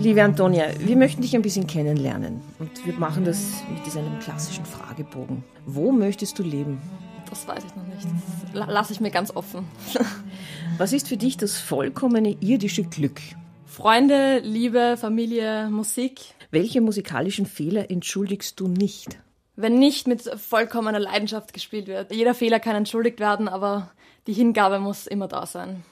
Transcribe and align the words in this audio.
Liebe 0.00 0.22
Antonia, 0.24 0.64
wir 0.78 0.96
möchten 0.96 1.20
dich 1.20 1.36
ein 1.36 1.42
bisschen 1.42 1.66
kennenlernen 1.66 2.40
und 2.58 2.86
wir 2.86 2.94
machen 2.94 3.26
das 3.26 3.62
mit 3.68 3.94
einem 3.94 4.18
klassischen 4.18 4.64
Fragebogen. 4.64 5.44
Wo 5.66 5.92
möchtest 5.92 6.38
du 6.38 6.42
leben? 6.42 6.80
Das 7.28 7.46
weiß 7.46 7.62
ich 7.62 7.76
noch 7.76 7.84
nicht. 7.84 8.08
Das 8.54 8.66
lasse 8.66 8.94
ich 8.94 9.00
mir 9.00 9.10
ganz 9.10 9.30
offen. 9.30 9.68
Was 10.78 10.94
ist 10.94 11.06
für 11.06 11.18
dich 11.18 11.36
das 11.36 11.58
vollkommene 11.58 12.34
irdische 12.40 12.84
Glück? 12.84 13.20
Freunde, 13.66 14.38
Liebe, 14.38 14.96
Familie, 14.98 15.68
Musik. 15.68 16.22
Welche 16.50 16.80
musikalischen 16.80 17.44
Fehler 17.44 17.90
entschuldigst 17.90 18.58
du 18.58 18.68
nicht? 18.68 19.18
Wenn 19.54 19.78
nicht 19.78 20.06
mit 20.06 20.22
vollkommener 20.22 20.98
Leidenschaft 20.98 21.52
gespielt 21.52 21.88
wird. 21.88 22.10
Jeder 22.10 22.32
Fehler 22.32 22.58
kann 22.58 22.74
entschuldigt 22.74 23.20
werden, 23.20 23.48
aber 23.48 23.90
die 24.26 24.32
Hingabe 24.32 24.78
muss 24.78 25.06
immer 25.06 25.28
da 25.28 25.44
sein. 25.44 25.84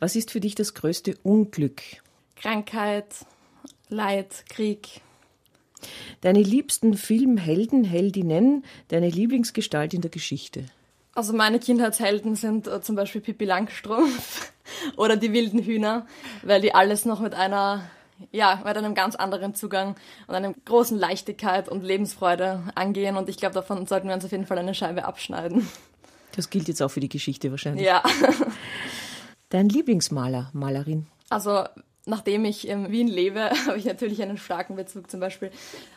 Was 0.00 0.16
ist 0.16 0.32
für 0.32 0.40
dich 0.40 0.56
das 0.56 0.74
größte 0.74 1.16
Unglück? 1.22 1.82
Krankheit, 2.40 3.26
Leid, 3.88 4.44
Krieg. 4.48 5.00
Deine 6.20 6.42
liebsten 6.42 6.94
Filmhelden, 6.94 7.84
Heldinnen, 7.84 8.64
deine 8.88 9.08
Lieblingsgestalt 9.08 9.94
in 9.94 10.00
der 10.00 10.10
Geschichte? 10.10 10.64
Also 11.14 11.32
meine 11.32 11.58
Kindheitshelden 11.58 12.36
sind 12.36 12.68
äh, 12.68 12.80
zum 12.80 12.96
Beispiel 12.96 13.20
Pippi 13.20 13.44
Langstrumpf 13.44 14.52
oder 14.96 15.16
die 15.16 15.32
wilden 15.32 15.62
Hühner, 15.62 16.06
weil 16.42 16.60
die 16.60 16.74
alles 16.74 17.04
noch 17.04 17.20
mit 17.20 17.34
einer, 17.34 17.82
ja, 18.30 18.62
mit 18.64 18.76
einem 18.76 18.94
ganz 18.94 19.16
anderen 19.16 19.54
Zugang 19.54 19.96
und 20.28 20.34
einer 20.34 20.52
großen 20.64 20.98
Leichtigkeit 20.98 21.68
und 21.68 21.82
Lebensfreude 21.82 22.62
angehen 22.74 23.16
und 23.16 23.28
ich 23.28 23.36
glaube, 23.36 23.54
davon 23.54 23.86
sollten 23.86 24.08
wir 24.08 24.14
uns 24.14 24.24
auf 24.24 24.32
jeden 24.32 24.46
Fall 24.46 24.58
eine 24.58 24.74
Scheibe 24.74 25.04
abschneiden. 25.04 25.68
Das 26.36 26.50
gilt 26.50 26.68
jetzt 26.68 26.82
auch 26.82 26.90
für 26.90 27.00
die 27.00 27.08
Geschichte 27.08 27.50
wahrscheinlich. 27.50 27.84
Ja. 27.84 28.02
Dein 29.48 29.68
Lieblingsmaler, 29.68 30.50
Malerin? 30.52 31.06
Also 31.30 31.64
nachdem 32.08 32.44
ich 32.44 32.66
in 32.66 32.90
Wien 32.90 33.08
lebe, 33.08 33.50
habe 33.66 33.78
ich 33.78 33.84
natürlich 33.84 34.20
einen 34.22 34.38
starken 34.38 34.76
Bezug 34.76 35.10
zum 35.10 35.20
Beispiel 35.20 35.50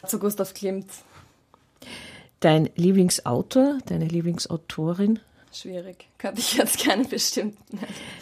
zu 0.05 0.19
Gustav 0.19 0.53
Klimt. 0.53 0.87
Dein 2.39 2.69
Lieblingsautor, 2.75 3.79
deine 3.85 4.05
Lieblingsautorin? 4.05 5.19
Schwierig. 5.53 6.07
Könnte 6.17 6.39
ich 6.39 6.53
jetzt 6.53 6.83
keinen 6.83 7.07
bestimmten. 7.07 7.79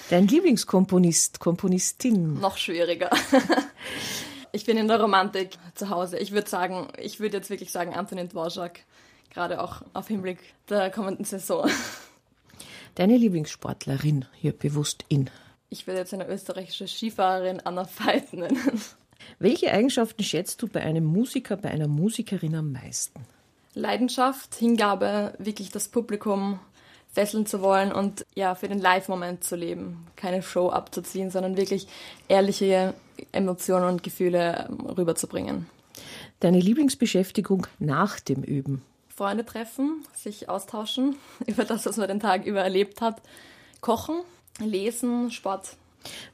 Dein 0.09 0.27
Lieblingskomponist, 0.27 1.39
Komponistin? 1.39 2.39
Noch 2.39 2.57
schwieriger. 2.57 3.09
Ich 4.51 4.65
bin 4.65 4.77
in 4.77 4.87
der 4.87 4.99
Romantik 4.99 5.51
zu 5.75 5.89
Hause. 5.89 6.17
Ich 6.17 6.31
würde 6.31 6.49
sagen, 6.49 6.87
ich 6.97 7.19
würde 7.19 7.37
jetzt 7.37 7.51
wirklich 7.51 7.71
sagen 7.71 7.93
Antonin 7.93 8.29
Dvorak, 8.29 8.79
gerade 9.31 9.61
auch 9.61 9.83
auf 9.93 10.07
Hinblick 10.07 10.39
der 10.69 10.89
kommenden 10.89 11.23
Saison. 11.23 11.69
Deine 12.95 13.15
Lieblingssportlerin, 13.17 14.25
hier 14.33 14.53
bewusst 14.53 15.05
in? 15.07 15.29
Ich 15.69 15.85
würde 15.85 15.99
jetzt 15.99 16.13
eine 16.13 16.27
österreichische 16.27 16.87
Skifahrerin 16.87 17.61
Anna 17.63 17.87
Veit 17.97 18.33
nennen. 18.33 18.81
Welche 19.37 19.71
Eigenschaften 19.71 20.23
schätzt 20.23 20.61
du 20.61 20.67
bei 20.67 20.81
einem 20.81 21.05
Musiker, 21.05 21.57
bei 21.57 21.69
einer 21.69 21.87
Musikerin 21.87 22.55
am 22.55 22.71
meisten? 22.71 23.23
Leidenschaft, 23.75 24.55
Hingabe, 24.55 25.33
wirklich 25.37 25.69
das 25.69 25.87
Publikum 25.87 26.59
fesseln 27.11 27.45
zu 27.45 27.61
wollen 27.61 27.91
und 27.91 28.25
ja, 28.35 28.55
für 28.55 28.67
den 28.67 28.79
Live-Moment 28.79 29.43
zu 29.43 29.55
leben. 29.55 30.07
Keine 30.15 30.41
Show 30.41 30.69
abzuziehen, 30.69 31.29
sondern 31.29 31.57
wirklich 31.57 31.87
ehrliche 32.27 32.93
Emotionen 33.31 33.85
und 33.85 34.03
Gefühle 34.03 34.67
ähm, 34.69 34.85
rüberzubringen. 34.85 35.67
Deine 36.39 36.59
Lieblingsbeschäftigung 36.59 37.67
nach 37.79 38.19
dem 38.19 38.43
Üben? 38.43 38.83
Freunde 39.09 39.45
treffen, 39.45 40.05
sich 40.15 40.49
austauschen 40.49 41.15
über 41.45 41.65
das, 41.65 41.85
was 41.85 41.97
man 41.97 42.07
den 42.07 42.19
Tag 42.19 42.45
über 42.45 42.61
erlebt 42.61 43.01
hat, 43.01 43.21
kochen, 43.81 44.21
lesen, 44.59 45.31
Sport. 45.31 45.75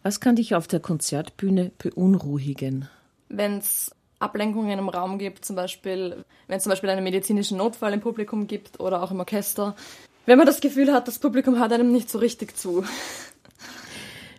Was 0.04 0.20
kann 0.20 0.36
dich 0.36 0.56
auf 0.56 0.68
der 0.68 0.80
Konzertbühne 0.80 1.72
beunruhigen? 1.78 2.88
Wenn 3.30 3.58
es 3.58 3.96
Ablenkungen 4.20 4.80
im 4.80 4.90
Raum 4.90 5.18
gibt, 5.18 5.46
zum 5.46 5.56
Beispiel, 5.56 6.24
wenn 6.48 6.58
es 6.58 6.64
zum 6.64 6.70
Beispiel 6.70 6.90
einen 6.90 7.04
medizinischen 7.04 7.58
Notfall 7.58 7.94
im 7.94 8.02
Publikum 8.02 8.48
gibt 8.48 8.80
oder 8.80 9.02
auch 9.04 9.12
im 9.12 9.20
Orchester, 9.20 9.76
wenn 10.26 10.38
man 10.38 10.48
das 10.48 10.62
Gefühl 10.62 10.92
hat, 10.92 11.08
das 11.08 11.20
Publikum 11.20 11.60
hört 11.60 11.72
einem 11.72 11.92
nicht 11.92 12.10
so 12.10 12.18
richtig 12.18 12.58
zu. 12.58 12.84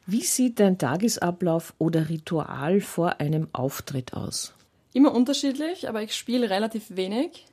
Wie 0.07 0.23
sieht 0.23 0.61
dein 0.61 0.79
Tagesablauf 0.79 1.75
oder 1.79 2.09
Ritual 2.09 2.81
vor 2.81 3.21
einem 3.21 3.49
Auftritt 3.53 4.15
aus? 4.15 4.55
Immer 4.93 5.15
unterschiedlich, 5.15 5.89
aber 5.89 6.03
ich 6.03 6.15
spiele 6.15 6.49
relativ 6.49 6.97
wenig. 6.97 7.45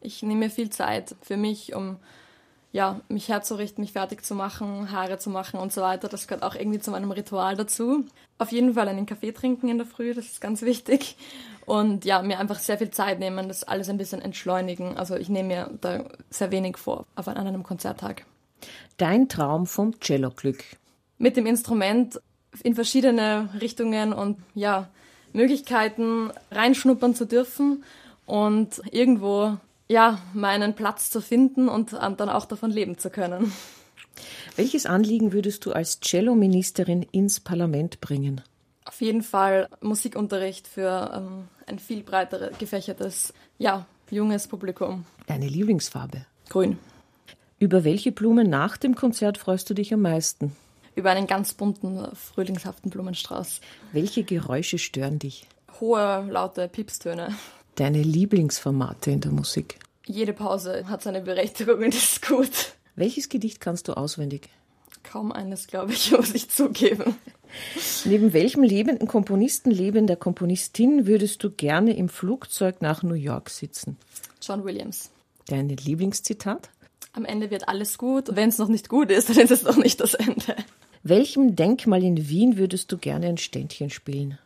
Ich 0.00 0.22
nehme 0.22 0.40
mir 0.40 0.50
viel 0.50 0.70
Zeit 0.70 1.14
für 1.22 1.36
mich, 1.36 1.74
um 1.74 1.96
ja, 2.72 3.00
mich 3.08 3.28
herzurichten, 3.28 3.82
mich 3.82 3.92
fertig 3.92 4.24
zu 4.24 4.34
machen, 4.34 4.92
Haare 4.92 5.18
zu 5.18 5.28
machen 5.30 5.58
und 5.58 5.72
so 5.72 5.80
weiter. 5.80 6.08
Das 6.08 6.28
gehört 6.28 6.44
auch 6.44 6.54
irgendwie 6.54 6.78
zu 6.78 6.90
meinem 6.92 7.10
Ritual 7.10 7.56
dazu. 7.56 8.04
Auf 8.38 8.52
jeden 8.52 8.74
Fall 8.74 8.88
einen 8.88 9.06
Kaffee 9.06 9.32
trinken 9.32 9.68
in 9.68 9.78
der 9.78 9.86
Früh, 9.86 10.14
das 10.14 10.26
ist 10.26 10.40
ganz 10.40 10.62
wichtig. 10.62 11.16
Und 11.66 12.04
ja, 12.04 12.22
mir 12.22 12.38
einfach 12.38 12.58
sehr 12.58 12.78
viel 12.78 12.90
Zeit 12.90 13.18
nehmen, 13.18 13.48
das 13.48 13.64
alles 13.64 13.88
ein 13.88 13.98
bisschen 13.98 14.22
entschleunigen. 14.22 14.96
Also 14.96 15.16
ich 15.16 15.28
nehme 15.28 15.48
mir 15.48 15.70
da 15.80 16.04
sehr 16.30 16.50
wenig 16.50 16.76
vor 16.76 17.06
auf 17.16 17.28
einem 17.28 17.62
Konzerttag. 17.62 18.24
Dein 18.96 19.28
Traum 19.28 19.66
vom 19.66 19.98
Cello-Glück? 20.00 20.64
Mit 21.18 21.36
dem 21.36 21.46
Instrument 21.46 22.20
in 22.62 22.74
verschiedene 22.74 23.48
Richtungen 23.60 24.12
und 24.12 24.38
ja, 24.54 24.88
Möglichkeiten 25.32 26.30
reinschnuppern 26.50 27.14
zu 27.14 27.24
dürfen 27.24 27.84
und 28.26 28.82
irgendwo 28.90 29.56
ja, 29.90 30.20
meinen 30.34 30.74
Platz 30.74 31.10
zu 31.10 31.20
finden 31.20 31.68
und 31.68 31.92
dann 31.92 32.28
auch 32.28 32.44
davon 32.44 32.70
leben 32.70 32.96
zu 32.96 33.10
können. 33.10 33.52
Welches 34.54 34.86
Anliegen 34.86 35.32
würdest 35.32 35.66
du 35.66 35.72
als 35.72 35.98
Cello-Ministerin 35.98 37.02
ins 37.02 37.40
Parlament 37.40 38.00
bringen? 38.00 38.40
Auf 38.84 39.00
jeden 39.00 39.22
Fall 39.22 39.68
Musikunterricht 39.80 40.68
für 40.68 41.10
ähm, 41.14 41.48
ein 41.66 41.80
viel 41.80 42.04
breiter 42.04 42.50
gefächertes, 42.58 43.34
ja, 43.58 43.84
junges 44.10 44.46
Publikum. 44.46 45.06
Deine 45.26 45.48
Lieblingsfarbe? 45.48 46.24
Grün. 46.48 46.78
Über 47.58 47.82
welche 47.82 48.12
Blumen 48.12 48.48
nach 48.48 48.76
dem 48.76 48.94
Konzert 48.94 49.38
freust 49.38 49.68
du 49.70 49.74
dich 49.74 49.92
am 49.92 50.02
meisten? 50.02 50.56
Über 50.94 51.10
einen 51.10 51.26
ganz 51.26 51.52
bunten, 51.54 52.06
frühlingshaften 52.14 52.90
Blumenstrauß. 52.90 53.60
Welche 53.92 54.22
Geräusche 54.22 54.78
stören 54.78 55.18
dich? 55.18 55.48
Hohe, 55.80 56.26
laute 56.30 56.68
Piepstöne. 56.68 57.34
Deine 57.80 58.02
Lieblingsformate 58.02 59.10
in 59.10 59.22
der 59.22 59.32
Musik? 59.32 59.78
Jede 60.04 60.34
Pause 60.34 60.84
hat 60.90 61.02
seine 61.02 61.22
Berechtigung 61.22 61.78
und 61.78 61.94
ist 61.94 62.20
gut. 62.28 62.74
Welches 62.94 63.30
Gedicht 63.30 63.58
kannst 63.58 63.88
du 63.88 63.94
auswendig? 63.94 64.50
Kaum 65.02 65.32
eines, 65.32 65.66
glaube 65.66 65.94
ich, 65.94 66.10
muss 66.14 66.34
ich 66.34 66.50
zugeben. 66.50 67.16
Neben 68.04 68.34
welchem 68.34 68.64
lebenden 68.64 69.08
Komponisten, 69.08 69.70
lebender 69.70 70.16
Komponistin 70.16 71.06
würdest 71.06 71.42
du 71.42 71.50
gerne 71.50 71.96
im 71.96 72.10
Flugzeug 72.10 72.82
nach 72.82 73.02
New 73.02 73.14
York 73.14 73.48
sitzen? 73.48 73.96
John 74.42 74.62
Williams. 74.62 75.10
Dein 75.46 75.70
Lieblingszitat? 75.70 76.68
Am 77.14 77.24
Ende 77.24 77.50
wird 77.50 77.66
alles 77.70 77.96
gut 77.96 78.36
wenn 78.36 78.50
es 78.50 78.58
noch 78.58 78.68
nicht 78.68 78.90
gut 78.90 79.10
ist, 79.10 79.30
dann 79.34 79.38
ist 79.38 79.52
es 79.52 79.62
noch 79.62 79.78
nicht 79.78 80.00
das 80.00 80.12
Ende. 80.12 80.54
Welchem 81.02 81.56
Denkmal 81.56 82.04
in 82.04 82.28
Wien 82.28 82.58
würdest 82.58 82.92
du 82.92 82.98
gerne 82.98 83.28
ein 83.28 83.38
Ständchen 83.38 83.88
spielen? 83.88 84.38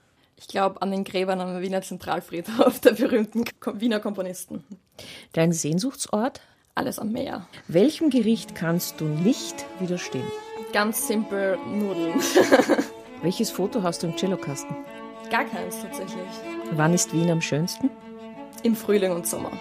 Ich 0.45 0.49
glaube 0.49 0.83
an 0.83 0.91
den 0.91 1.05
Gräbern 1.05 1.41
am 1.41 1.63
Wiener 1.63 1.81
Zentralfriedhof 1.81 2.79
der 2.85 2.93
berühmten 2.93 3.45
Wiener 3.77 3.99
Komponisten. 3.99 4.63
Dein 5.33 5.53
Sehnsuchtsort? 5.53 6.43
Alles 6.75 6.99
am 6.99 7.13
Meer. 7.13 7.49
Welchem 7.67 8.11
Gericht 8.11 8.55
kannst 8.55 9.01
du 9.01 9.07
nicht 9.07 9.65
widerstehen? 9.81 10.31
Ganz 10.75 11.09
simpel 11.09 11.57
Nudeln. 11.67 12.21
Welches 13.23 13.51
Foto 13.51 13.83
hast 13.83 14.03
du 14.03 14.09
im 14.09 14.19
Cellokasten? 14.19 14.77
Gar 15.31 15.45
keins 15.47 15.81
tatsächlich. 15.81 16.29
Wann 16.73 16.93
ist 16.93 17.15
Wien 17.15 17.31
am 17.31 17.41
schönsten? 17.41 17.89
Im 18.63 18.77
Frühling 18.77 19.13
und 19.13 19.27
Sommer. 19.27 19.53